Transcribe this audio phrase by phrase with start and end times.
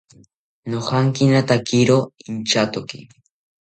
[0.69, 1.97] Nojankinatakiro
[2.29, 2.99] inchatoki